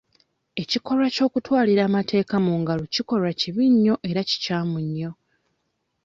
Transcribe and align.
Ekikolwa 0.61 1.07
ky'okutwalira 1.15 1.81
amateeka 1.89 2.35
mu 2.45 2.53
ngalo 2.61 2.83
kikolwa 2.93 3.31
kibi 3.39 3.65
nnyo 3.73 3.95
era 4.09 4.21
kikyamu 4.29 4.77
nnyo. 4.85 5.11